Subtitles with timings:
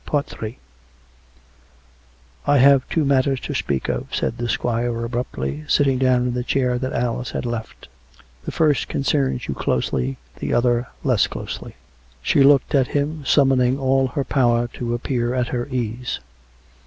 [0.11, 0.23] Ill"
[2.47, 6.43] I have two matters to speak of," said the squire abruptly, sitting down in the
[6.43, 7.87] chair that Alice had left;"
[8.45, 11.75] the first concerns you closely; and the other less closely."
[12.23, 16.19] She looked at him, summoning all her power to appear at her ease.